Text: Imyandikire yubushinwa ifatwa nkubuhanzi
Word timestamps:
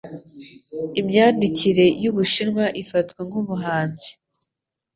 Imyandikire 0.99 1.85
yubushinwa 2.03 2.65
ifatwa 2.81 3.21
nkubuhanzi 3.27 4.09